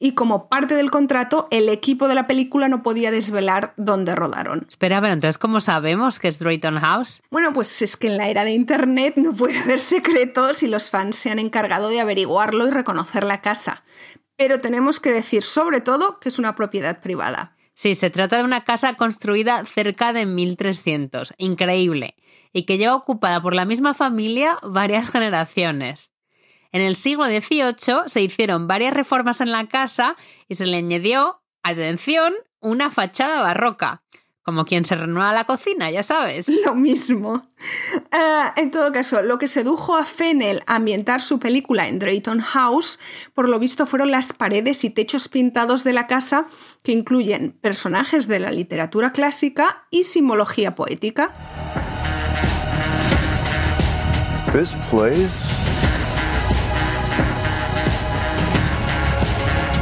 y 0.00 0.12
como 0.12 0.48
parte 0.48 0.74
del 0.74 0.90
contrato, 0.90 1.48
el 1.50 1.68
equipo 1.70 2.08
de 2.08 2.14
la 2.14 2.26
película 2.26 2.68
no 2.68 2.82
podía 2.82 3.10
desvelar 3.10 3.72
dónde 3.76 4.14
rodaron. 4.14 4.66
Espera, 4.68 5.00
pero 5.00 5.14
entonces, 5.14 5.38
¿cómo 5.38 5.60
sabemos 5.60 6.18
que 6.18 6.28
es 6.28 6.40
Drayton 6.40 6.78
House? 6.78 7.22
Bueno, 7.30 7.52
pues 7.54 7.80
es 7.80 7.96
que 7.96 8.08
en 8.08 8.18
la 8.18 8.28
era 8.28 8.44
de 8.44 8.50
Internet 8.50 9.14
no 9.16 9.32
puede 9.34 9.58
haber 9.58 9.80
secretos 9.80 10.62
y 10.62 10.66
los 10.66 10.90
fans 10.90 11.16
se 11.16 11.30
han 11.30 11.38
encargado 11.38 11.88
de 11.88 12.00
averiguarlo 12.00 12.66
y 12.66 12.70
reconocer 12.70 13.24
la 13.24 13.40
casa. 13.40 13.82
Pero 14.36 14.60
tenemos 14.60 15.00
que 15.00 15.12
decir 15.12 15.42
sobre 15.42 15.80
todo 15.80 16.18
que 16.18 16.28
es 16.28 16.38
una 16.38 16.54
propiedad 16.54 17.00
privada. 17.00 17.56
Sí, 17.74 17.94
se 17.94 18.10
trata 18.10 18.36
de 18.36 18.44
una 18.44 18.64
casa 18.64 18.94
construida 18.94 19.64
cerca 19.64 20.12
de 20.12 20.26
1300, 20.26 21.34
increíble, 21.38 22.14
y 22.54 22.64
que 22.64 22.78
lleva 22.78 22.94
ocupada 22.94 23.42
por 23.42 23.52
la 23.52 23.66
misma 23.66 23.92
familia 23.92 24.56
varias 24.62 25.10
generaciones. 25.10 26.14
En 26.72 26.80
el 26.80 26.96
siglo 26.96 27.26
XVIII 27.26 28.04
se 28.06 28.22
hicieron 28.22 28.66
varias 28.66 28.94
reformas 28.94 29.42
en 29.42 29.52
la 29.52 29.68
casa 29.68 30.16
y 30.48 30.54
se 30.54 30.66
le 30.66 30.78
añadió, 30.78 31.42
atención, 31.62 32.32
una 32.60 32.90
fachada 32.90 33.42
barroca, 33.42 34.02
como 34.42 34.64
quien 34.64 34.84
se 34.84 34.94
renueva 34.94 35.32
la 35.32 35.44
cocina, 35.44 35.90
ya 35.90 36.02
sabes. 36.02 36.48
Lo 36.64 36.74
mismo. 36.74 37.48
Uh, 38.12 38.60
en 38.60 38.70
todo 38.70 38.92
caso, 38.92 39.22
lo 39.22 39.38
que 39.38 39.48
sedujo 39.48 39.96
a 39.96 40.04
Fennel 40.04 40.62
a 40.66 40.76
ambientar 40.76 41.22
su 41.22 41.38
película 41.38 41.88
en 41.88 41.98
Drayton 41.98 42.40
House, 42.40 43.00
por 43.34 43.48
lo 43.48 43.58
visto, 43.58 43.86
fueron 43.86 44.10
las 44.10 44.32
paredes 44.32 44.84
y 44.84 44.90
techos 44.90 45.28
pintados 45.28 45.82
de 45.82 45.92
la 45.92 46.06
casa 46.06 46.46
que 46.82 46.92
incluyen 46.92 47.52
personajes 47.52 48.28
de 48.28 48.38
la 48.38 48.50
literatura 48.50 49.12
clásica 49.12 49.86
y 49.90 50.04
simbología 50.04 50.74
poética. 50.74 51.34
This 54.54 54.72
place. 54.88 55.50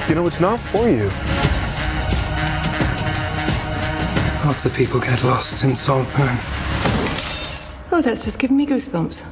You 0.08 0.14
know, 0.14 0.26
it's 0.26 0.40
not 0.40 0.58
for 0.58 0.88
you. 0.88 1.10
Lots 4.46 4.64
of 4.64 4.72
people 4.72 4.98
get 4.98 5.22
lost 5.24 5.62
in 5.62 5.76
Saltburn. 5.76 6.38
Oh, 7.92 8.00
that's 8.02 8.24
just 8.24 8.38
giving 8.38 8.56
me 8.56 8.66
goosebumps. 8.66 9.22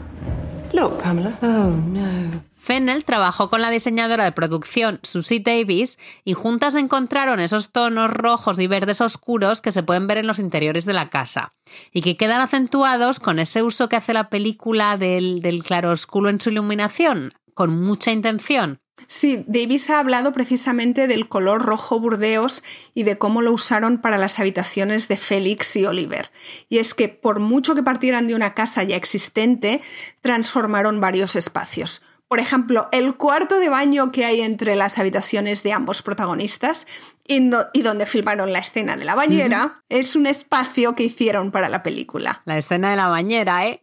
Look, 0.74 1.00
Pamela. 1.00 1.38
Oh, 1.40 1.70
no. 1.70 2.42
Fennel 2.60 3.06
trabajó 3.06 3.48
con 3.48 3.62
la 3.62 3.70
diseñadora 3.70 4.24
de 4.24 4.32
producción 4.32 5.00
Susie 5.02 5.40
Davis 5.40 5.98
y 6.24 6.34
juntas 6.34 6.74
encontraron 6.74 7.40
esos 7.40 7.72
tonos 7.72 8.10
rojos 8.10 8.58
y 8.58 8.66
verdes 8.66 9.00
oscuros 9.00 9.62
que 9.62 9.72
se 9.72 9.82
pueden 9.82 10.06
ver 10.06 10.18
en 10.18 10.26
los 10.26 10.38
interiores 10.38 10.84
de 10.84 10.92
la 10.92 11.08
casa 11.08 11.54
y 11.90 12.02
que 12.02 12.18
quedan 12.18 12.42
acentuados 12.42 13.18
con 13.18 13.38
ese 13.38 13.62
uso 13.62 13.88
que 13.88 13.96
hace 13.96 14.12
la 14.12 14.28
película 14.28 14.98
del, 14.98 15.40
del 15.40 15.62
claroscuro 15.62 16.28
en 16.28 16.38
su 16.38 16.50
iluminación, 16.50 17.32
con 17.54 17.70
mucha 17.70 18.12
intención. 18.12 18.78
Sí, 19.06 19.42
Davis 19.46 19.88
ha 19.88 19.98
hablado 19.98 20.32
precisamente 20.32 21.06
del 21.06 21.28
color 21.28 21.62
rojo 21.62 21.98
burdeos 21.98 22.62
y 22.92 23.04
de 23.04 23.16
cómo 23.16 23.40
lo 23.40 23.52
usaron 23.52 24.02
para 24.02 24.18
las 24.18 24.38
habitaciones 24.38 25.08
de 25.08 25.16
Félix 25.16 25.74
y 25.76 25.86
Oliver. 25.86 26.30
Y 26.68 26.76
es 26.76 26.92
que 26.92 27.08
por 27.08 27.40
mucho 27.40 27.74
que 27.74 27.82
partieran 27.82 28.28
de 28.28 28.34
una 28.34 28.52
casa 28.52 28.82
ya 28.82 28.96
existente, 28.96 29.80
transformaron 30.20 31.00
varios 31.00 31.36
espacios. 31.36 32.02
Por 32.30 32.38
ejemplo, 32.38 32.88
el 32.92 33.16
cuarto 33.16 33.58
de 33.58 33.68
baño 33.68 34.12
que 34.12 34.24
hay 34.24 34.42
entre 34.42 34.76
las 34.76 35.00
habitaciones 35.00 35.64
de 35.64 35.72
ambos 35.72 36.00
protagonistas 36.00 36.86
y, 37.26 37.40
donde 37.40 38.06
filmaron 38.06 38.52
la 38.52 38.60
escena 38.60 38.96
de 38.96 39.04
la 39.04 39.16
bañera 39.16 39.82
es 39.88 40.14
un 40.14 40.28
espacio 40.28 40.94
que 40.94 41.02
hicieron 41.02 41.50
para 41.50 41.68
la 41.68 41.82
película. 41.82 42.42
La 42.44 42.56
escena 42.56 42.90
de 42.90 42.96
la 42.96 43.08
bañera, 43.08 43.66
¿eh? 43.66 43.80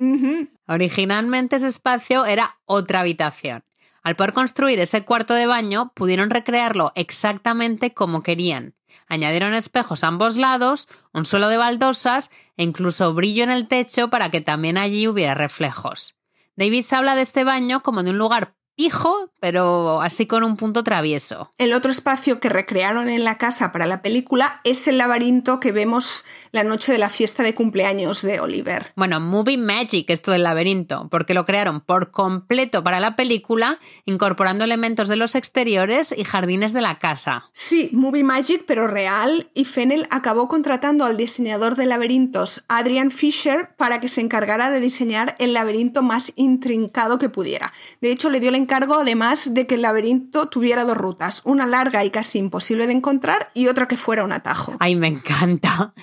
Originalmente 0.66 1.58
ese 1.58 1.68
espacio 1.68 2.26
era 2.26 2.58
otra 2.64 3.02
habitación. 3.02 3.66
Al 4.02 4.16
poder 4.16 4.32
construir 4.32 4.80
ese 4.80 5.04
cuarto 5.04 5.34
de 5.34 5.46
baño, 5.46 5.92
pudieron 5.94 6.30
recrearlo 6.30 6.94
exactamente 6.96 7.94
como 7.94 8.24
querían. 8.24 8.76
Añadieron 9.10 9.56
espejos 9.56 10.06
a 10.06 10.08
ambos 10.08 10.38
lados, 10.38 10.88
un 11.12 11.26
suelo 11.26 11.50
de 11.50 11.58
baldosas 11.58 12.32
e 12.56 12.64
incluso 12.64 13.14
brillo 13.14 13.44
en 13.44 13.50
el 13.50 13.68
techo 13.68 14.10
para 14.10 14.32
que 14.32 14.40
también 14.40 14.78
allí 14.78 15.06
hubiera 15.06 15.34
reflejos. 15.34 16.17
Davis 16.58 16.92
habla 16.92 17.16
de 17.16 17.22
este 17.22 17.44
baño 17.44 17.84
como 17.84 18.04
de 18.04 18.10
un 18.10 18.18
lugar 18.18 18.56
pijo, 18.78 19.32
pero 19.40 20.02
así 20.02 20.28
con 20.28 20.44
un 20.44 20.56
punto 20.56 20.84
travieso. 20.84 21.52
El 21.58 21.74
otro 21.74 21.92
espacio 21.92 22.40
que 22.40 22.48
recrearon 22.48 23.10
en 23.10 23.24
la 23.24 23.38
casa 23.38 23.72
para 23.72 23.88
la 23.88 24.04
película 24.04 24.62
es 24.64 24.88
el 24.88 25.00
laberinto 25.00 25.60
que 25.60 25.72
vemos 25.72 26.26
la 26.52 26.64
noche 26.64 26.92
de 26.92 27.00
la 27.00 27.10
fiesta 27.10 27.42
de 27.42 27.56
cumpleaños 27.56 28.22
de 28.22 28.40
Oliver. 28.40 28.94
Bueno, 28.96 29.20
movie 29.20 29.58
magic 29.58 30.10
esto 30.10 30.32
del 30.32 30.44
laberinto, 30.44 31.08
porque 31.10 31.34
lo 31.34 31.46
crearon 31.46 31.82
por 31.82 32.12
completo 32.12 32.84
para 32.84 33.00
la 33.00 33.16
película, 33.16 33.80
incorporando 34.06 34.64
elementos 34.64 35.08
de 35.08 35.16
los 35.16 35.34
exteriores 35.34 36.14
y 36.16 36.24
jardines 36.24 36.72
de 36.72 36.82
la 36.82 37.00
casa. 37.00 37.50
Sí, 37.54 37.90
movie 37.94 38.24
magic, 38.24 38.64
pero 38.68 38.88
real, 38.88 39.50
y 39.56 39.66
Fennel 39.66 40.08
acabó 40.12 40.48
contratando 40.48 41.04
al 41.04 41.18
diseñador 41.18 41.76
de 41.76 41.88
laberintos, 41.88 42.64
Adrian 42.68 43.10
Fisher, 43.10 43.70
para 43.76 44.00
que 44.00 44.08
se 44.08 44.22
encargara 44.22 44.70
de 44.70 44.80
diseñar 44.80 45.36
el 45.40 45.54
laberinto 45.54 46.04
más 46.04 46.32
intrincado 46.36 47.18
que 47.18 47.30
pudiera. 47.30 47.74
De 48.02 48.12
hecho, 48.12 48.30
le 48.30 48.40
dio 48.40 48.52
la 48.52 48.67
encargo 48.68 48.96
además 48.96 49.54
de 49.54 49.66
que 49.66 49.76
el 49.76 49.82
laberinto 49.82 50.50
tuviera 50.50 50.84
dos 50.84 50.98
rutas, 50.98 51.42
una 51.46 51.66
larga 51.66 52.04
y 52.04 52.10
casi 52.10 52.38
imposible 52.38 52.86
de 52.86 52.92
encontrar 52.92 53.50
y 53.54 53.68
otra 53.68 53.88
que 53.88 53.96
fuera 53.96 54.26
un 54.26 54.34
atajo. 54.34 54.76
Ay, 54.80 54.98
me 54.98 55.08
encanta. 55.08 55.94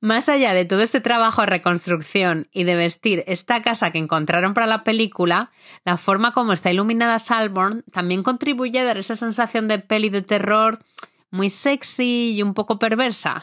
Más 0.00 0.28
allá 0.28 0.52
de 0.52 0.64
todo 0.64 0.80
este 0.80 1.00
trabajo 1.00 1.42
de 1.42 1.46
reconstrucción 1.46 2.48
y 2.50 2.64
de 2.64 2.74
vestir 2.74 3.22
esta 3.28 3.62
casa 3.62 3.92
que 3.92 3.98
encontraron 3.98 4.52
para 4.52 4.66
la 4.66 4.82
película, 4.82 5.52
la 5.84 5.96
forma 5.96 6.32
como 6.32 6.52
está 6.52 6.72
iluminada 6.72 7.20
Salborn 7.20 7.84
también 7.92 8.24
contribuye 8.24 8.80
a 8.80 8.84
dar 8.84 8.98
esa 8.98 9.14
sensación 9.14 9.68
de 9.68 9.78
peli 9.78 10.08
de 10.08 10.22
terror 10.22 10.80
muy 11.30 11.50
sexy 11.50 12.32
y 12.34 12.42
un 12.42 12.52
poco 12.52 12.80
perversa. 12.80 13.40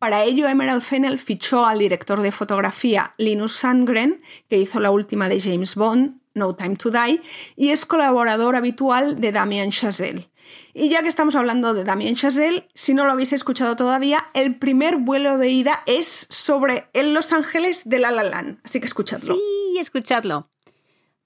Para 0.00 0.24
ello, 0.24 0.48
Emerald 0.48 0.80
Fennell 0.80 1.18
fichó 1.18 1.66
al 1.66 1.78
director 1.78 2.22
de 2.22 2.32
fotografía 2.32 3.12
Linus 3.18 3.52
Sandgren, 3.52 4.22
que 4.48 4.56
hizo 4.56 4.80
la 4.80 4.90
última 4.90 5.28
de 5.28 5.38
James 5.38 5.74
Bond, 5.74 6.22
no 6.32 6.56
Time 6.56 6.76
to 6.76 6.90
Die, 6.90 7.20
y 7.54 7.68
es 7.68 7.84
colaborador 7.84 8.56
habitual 8.56 9.20
de 9.20 9.30
Damien 9.30 9.70
Chazelle. 9.70 10.30
Y 10.72 10.88
ya 10.88 11.02
que 11.02 11.08
estamos 11.08 11.36
hablando 11.36 11.74
de 11.74 11.84
Damien 11.84 12.16
Chazelle, 12.16 12.66
si 12.72 12.94
no 12.94 13.04
lo 13.04 13.12
habéis 13.12 13.34
escuchado 13.34 13.76
todavía, 13.76 14.24
el 14.32 14.56
primer 14.56 14.96
vuelo 14.96 15.36
de 15.36 15.50
ida 15.50 15.82
es 15.84 16.26
sobre 16.30 16.88
el 16.94 17.12
Los 17.12 17.34
Ángeles 17.34 17.82
de 17.84 17.98
La 17.98 18.10
La 18.10 18.22
Land, 18.22 18.58
así 18.64 18.80
que 18.80 18.86
escuchadlo. 18.86 19.34
Sí, 19.34 19.76
escuchadlo. 19.78 20.48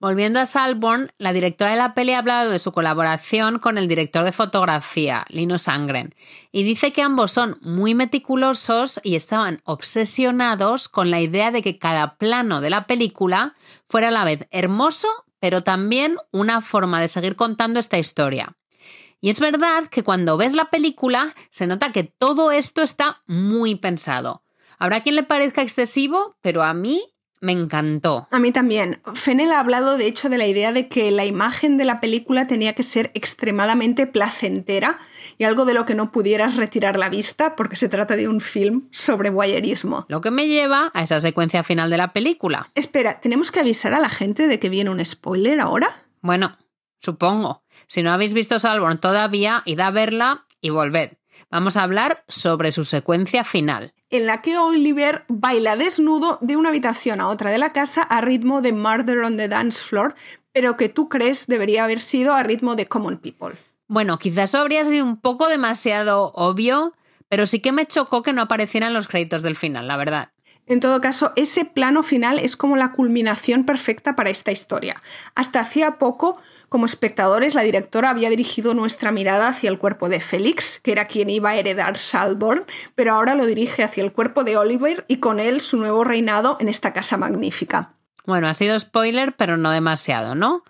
Volviendo 0.04 0.38
a 0.38 0.44
Salborn, 0.44 1.11
la 1.16 1.32
directora 1.32 1.70
de 1.70 1.78
la 1.78 1.94
peli 1.94 2.12
ha 2.12 2.18
hablado 2.18 2.50
de 2.50 2.58
su 2.58 2.73
colaboración 2.73 3.58
con 3.58 3.78
el 3.78 3.88
director 3.88 4.23
de 4.23 4.32
fotografía, 4.32 5.25
Lino 5.30 5.58
Sangren, 5.58 6.14
y 6.52 6.62
dice 6.62 6.92
que 6.92 7.00
ambos 7.00 7.32
son 7.32 7.56
muy 7.62 7.94
meticulosos 7.94 9.00
y 9.02 9.16
estaban 9.16 9.62
obsesionados 9.64 10.90
con 10.90 11.11
la 11.11 11.23
idea 11.23 11.50
de 11.50 11.62
que 11.62 11.78
cada 11.78 12.16
plano 12.16 12.61
de 12.61 12.68
la 12.68 12.87
película 12.87 13.54
fuera 13.88 14.08
a 14.08 14.11
la 14.11 14.25
vez 14.25 14.46
hermoso, 14.50 15.08
pero 15.40 15.62
también 15.62 16.18
una 16.32 16.61
forma 16.61 17.00
de 17.00 17.08
seguir 17.08 17.34
contando 17.34 17.80
esta 17.80 17.96
historia. 17.96 18.58
Y 19.23 19.30
es 19.30 19.40
verdad 19.40 19.88
que 19.88 20.02
cuando 20.02 20.37
ves 20.37 20.52
la 20.52 20.66
película 20.66 21.34
se 21.49 21.66
nota 21.66 21.92
que 21.92 22.04
todo 22.04 22.50
esto 22.50 22.82
está 22.82 23.23
muy 23.26 23.75
pensado. 23.76 24.42
Habrá 24.78 25.02
quien 25.02 25.14
le 25.14 25.23
parezca 25.23 25.62
excesivo, 25.62 26.37
pero 26.42 26.62
a 26.62 26.75
mí 26.75 27.13
me 27.45 27.53
encantó. 27.53 28.27
A 28.31 28.39
mí 28.39 28.51
también. 28.51 29.01
Fennel 29.15 29.53
ha 29.53 29.61
hablado, 29.61 29.97
de 29.97 30.07
hecho, 30.07 30.29
de 30.29 30.39
la 30.39 30.47
idea 30.47 30.73
de 30.73 30.89
que 30.89 31.11
la 31.11 31.25
imagen 31.25 31.77
de 31.77 31.85
la 31.85 32.01
película 32.01 32.47
tenía 32.47 32.73
que 32.73 32.83
ser 32.83 33.11
extremadamente 33.15 34.07
placentera 34.07 34.99
y 35.39 35.45
algo 35.45 35.65
de 35.65 35.75
lo 35.75 35.85
que 35.85 35.95
no 35.95 36.11
pudieras 36.11 36.57
retirar 36.57 36.99
la 36.99 37.09
vista 37.09 37.55
porque 37.55 37.77
se 37.77 37.89
trata 37.89 38.17
de 38.17 38.29
un 38.29 38.41
film 38.41 38.89
sobre 38.91 39.31
voyeurismo. 39.31 40.07
Lo 40.09 40.21
que 40.21 40.31
me 40.31 40.49
lleva 40.49 40.91
a 40.95 41.03
esa 41.03 41.21
secuencia 41.21 41.63
final 41.63 41.91
de 41.91 41.99
la 41.99 42.13
película. 42.13 42.71
Espera, 42.75 43.21
¿tenemos 43.21 43.53
que 43.53 43.61
avisar 43.61 43.95
a 43.95 44.01
la 44.01 44.09
gente 44.09 44.47
de 44.47 44.59
que 44.59 44.71
viene 44.71 44.91
un 44.91 45.05
spoiler 45.05 45.61
ahora? 45.61 45.89
Bueno, 46.23 46.57
supongo. 47.01 47.63
Si 47.87 48.03
no 48.03 48.11
habéis 48.11 48.33
visto 48.33 48.59
Salborn 48.59 48.99
todavía, 48.99 49.63
id 49.67 49.81
a 49.81 49.91
verla 49.91 50.47
y 50.61 50.71
volved. 50.71 51.13
Vamos 51.50 51.76
a 51.76 51.83
hablar 51.83 52.25
sobre 52.29 52.73
su 52.73 52.85
secuencia 52.85 53.45
final 53.45 53.95
en 54.14 54.26
la 54.26 54.43
que 54.43 54.57
Oliver 54.57 55.25
baila 55.26 55.75
desnudo 55.75 56.38
de 56.41 56.57
una 56.57 56.69
habitación 56.69 57.21
a 57.21 57.29
otra 57.29 57.50
de 57.50 57.59
la 57.59 57.73
casa 57.73 58.03
a 58.03 58.21
ritmo 58.21 58.62
de 58.62 58.73
Murder 58.73 59.19
on 59.23 59.37
the 59.37 59.49
Dance 59.49 59.83
Floor, 59.83 60.14
pero 60.53 60.76
que 60.76 60.88
tú 60.88 61.09
crees 61.09 61.49
debería 61.49 61.83
haber 61.83 61.99
sido 61.99 62.33
a 62.33 62.45
ritmo 62.45 62.76
de 62.76 62.87
Common 62.87 63.19
People. 63.19 63.57
Bueno, 63.88 64.19
quizás 64.19 64.55
habría 64.55 64.85
sido 64.85 65.05
un 65.05 65.17
poco 65.17 65.49
demasiado 65.49 66.31
obvio, 66.35 66.95
pero 67.29 67.47
sí 67.47 67.59
que 67.59 67.73
me 67.73 67.87
chocó 67.87 68.23
que 68.23 68.33
no 68.33 68.43
aparecieran 68.43 68.95
los 68.95 69.09
créditos 69.09 69.43
del 69.43 69.57
final, 69.57 69.88
la 69.88 69.97
verdad. 69.97 70.34
En 70.66 70.80
todo 70.80 71.00
caso, 71.00 71.33
ese 71.37 71.64
plano 71.64 72.02
final 72.02 72.38
es 72.38 72.56
como 72.56 72.76
la 72.76 72.92
culminación 72.92 73.64
perfecta 73.64 74.16
para 74.16 74.30
esta 74.30 74.50
historia. 74.50 74.97
Hasta 75.35 75.61
hacía 75.61 75.99
poco 75.99 76.40
como 76.71 76.87
espectadores, 76.87 77.54
la 77.54 77.62
directora 77.62 78.11
había 78.11 78.30
dirigido 78.30 78.75
nuestra 78.75 79.12
mirada 79.12 79.49
hacia 79.49 79.71
el 79.71 79.78
cuerpo 79.78 80.09
de 80.09 80.21
Félix, 80.21 80.80
que 80.83 80.90
era 80.92 81.06
quien 81.06 81.30
iba 81.30 81.50
a 81.50 81.56
heredar 81.56 81.97
Salborn, 81.97 82.64
pero 82.94 83.14
ahora 83.14 83.35
lo 83.35 83.47
dirige 83.47 83.85
hacia 83.85 84.02
el 84.02 84.12
cuerpo 84.12 84.42
de 84.42 84.56
Oliver 84.56 85.04
y 85.06 85.18
con 85.18 85.38
él 85.38 85.61
su 85.61 85.76
nuevo 85.76 86.02
reinado 86.02 86.56
en 86.59 86.68
esta 86.68 86.92
casa 86.92 87.16
magnífica. 87.16 87.92
Bueno, 88.26 88.49
ha 88.49 88.54
sido 88.54 88.76
spoiler, 88.78 89.37
pero 89.37 89.56
no 89.56 89.71
demasiado, 89.71 90.35
¿no? 90.35 90.64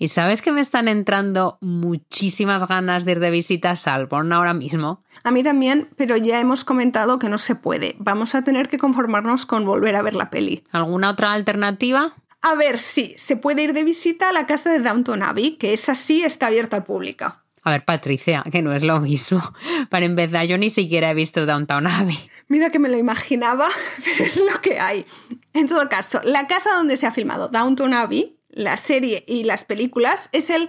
Y 0.00 0.08
sabes 0.08 0.40
que 0.40 0.50
me 0.50 0.62
están 0.62 0.88
entrando 0.88 1.58
muchísimas 1.60 2.66
ganas 2.66 3.04
de 3.04 3.12
ir 3.12 3.20
de 3.20 3.30
visita 3.30 3.72
a 3.72 3.76
Salborn 3.76 4.32
ahora 4.32 4.54
mismo. 4.54 5.04
A 5.24 5.30
mí 5.30 5.42
también, 5.42 5.90
pero 5.98 6.16
ya 6.16 6.40
hemos 6.40 6.64
comentado 6.64 7.18
que 7.18 7.28
no 7.28 7.36
se 7.36 7.54
puede. 7.54 7.96
Vamos 7.98 8.34
a 8.34 8.42
tener 8.42 8.70
que 8.70 8.78
conformarnos 8.78 9.44
con 9.44 9.66
volver 9.66 9.96
a 9.96 10.02
ver 10.02 10.14
la 10.14 10.30
peli. 10.30 10.64
¿Alguna 10.72 11.10
otra 11.10 11.34
alternativa? 11.34 12.14
A 12.40 12.54
ver, 12.54 12.78
sí, 12.78 13.14
se 13.18 13.36
puede 13.36 13.62
ir 13.62 13.74
de 13.74 13.84
visita 13.84 14.30
a 14.30 14.32
la 14.32 14.46
casa 14.46 14.72
de 14.72 14.78
Downton 14.78 15.22
Abbey, 15.22 15.58
que 15.58 15.74
esa 15.74 15.94
sí 15.94 16.22
está 16.22 16.46
abierta 16.46 16.76
al 16.76 16.84
público. 16.84 17.34
A 17.62 17.72
ver, 17.72 17.84
Patricia, 17.84 18.42
que 18.50 18.62
no 18.62 18.72
es 18.72 18.82
lo 18.82 19.00
mismo. 19.00 19.42
Para 19.90 20.06
empezar, 20.06 20.46
yo 20.46 20.56
ni 20.56 20.70
siquiera 20.70 21.10
he 21.10 21.14
visto 21.14 21.44
Downtown 21.44 21.86
Abbey. 21.86 22.18
Mira 22.48 22.70
que 22.70 22.78
me 22.78 22.88
lo 22.88 22.96
imaginaba, 22.96 23.68
pero 24.02 24.24
es 24.24 24.40
lo 24.40 24.62
que 24.62 24.80
hay. 24.80 25.04
En 25.52 25.68
todo 25.68 25.86
caso, 25.90 26.22
la 26.24 26.46
casa 26.46 26.70
donde 26.74 26.96
se 26.96 27.06
ha 27.06 27.12
filmado 27.12 27.48
Downton 27.48 27.92
Abbey, 27.92 28.39
la 28.52 28.76
serie 28.76 29.24
y 29.26 29.44
las 29.44 29.64
películas, 29.64 30.28
es 30.32 30.50
el 30.50 30.68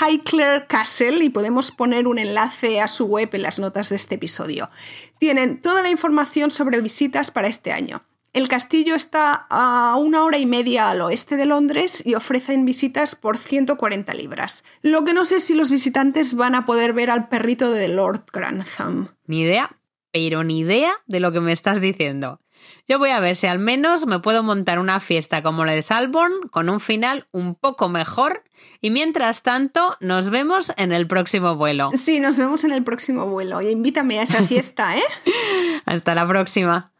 Highclere 0.00 0.66
Castle 0.66 1.24
y 1.24 1.30
podemos 1.30 1.70
poner 1.70 2.06
un 2.06 2.18
enlace 2.18 2.80
a 2.80 2.88
su 2.88 3.06
web 3.06 3.30
en 3.32 3.42
las 3.42 3.58
notas 3.58 3.88
de 3.88 3.96
este 3.96 4.16
episodio. 4.16 4.68
Tienen 5.18 5.60
toda 5.60 5.82
la 5.82 5.90
información 5.90 6.50
sobre 6.50 6.80
visitas 6.80 7.30
para 7.30 7.48
este 7.48 7.72
año. 7.72 8.02
El 8.32 8.48
castillo 8.48 8.94
está 8.94 9.46
a 9.50 9.94
una 9.96 10.24
hora 10.24 10.38
y 10.38 10.46
media 10.46 10.88
al 10.88 11.02
oeste 11.02 11.36
de 11.36 11.44
Londres 11.44 12.02
y 12.06 12.14
ofrecen 12.14 12.64
visitas 12.64 13.14
por 13.14 13.36
140 13.36 14.14
libras. 14.14 14.64
Lo 14.80 15.04
que 15.04 15.12
no 15.12 15.26
sé 15.26 15.40
si 15.40 15.54
los 15.54 15.70
visitantes 15.70 16.34
van 16.34 16.54
a 16.54 16.64
poder 16.64 16.94
ver 16.94 17.10
al 17.10 17.28
perrito 17.28 17.70
de 17.70 17.88
Lord 17.88 18.24
Grantham. 18.32 19.08
Ni 19.26 19.42
idea, 19.42 19.76
pero 20.12 20.44
ni 20.44 20.60
idea 20.60 20.94
de 21.06 21.20
lo 21.20 21.32
que 21.32 21.40
me 21.40 21.52
estás 21.52 21.82
diciendo. 21.82 22.40
Yo 22.88 22.98
voy 22.98 23.10
a 23.10 23.20
ver 23.20 23.36
si 23.36 23.46
al 23.46 23.58
menos 23.58 24.06
me 24.06 24.18
puedo 24.18 24.42
montar 24.42 24.78
una 24.78 25.00
fiesta 25.00 25.42
como 25.42 25.64
la 25.64 25.72
de 25.72 25.82
Salborn 25.82 26.48
con 26.50 26.68
un 26.68 26.80
final 26.80 27.26
un 27.32 27.54
poco 27.54 27.88
mejor 27.88 28.42
y 28.80 28.90
mientras 28.90 29.42
tanto 29.42 29.96
nos 30.00 30.30
vemos 30.30 30.72
en 30.76 30.92
el 30.92 31.06
próximo 31.06 31.56
vuelo. 31.56 31.90
Sí, 31.94 32.20
nos 32.20 32.36
vemos 32.36 32.64
en 32.64 32.72
el 32.72 32.82
próximo 32.82 33.26
vuelo 33.26 33.60
y 33.62 33.68
invítame 33.68 34.18
a 34.18 34.22
esa 34.22 34.44
fiesta, 34.44 34.96
¿eh? 34.96 35.02
Hasta 35.86 36.14
la 36.14 36.26
próxima. 36.26 36.90